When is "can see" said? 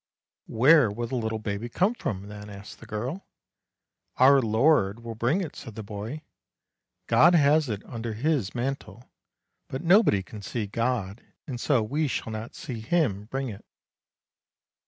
10.23-10.65